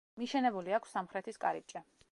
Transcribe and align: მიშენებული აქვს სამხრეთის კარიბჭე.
მიშენებული 0.21 0.75
აქვს 0.79 0.97
სამხრეთის 0.97 1.39
კარიბჭე. 1.45 1.87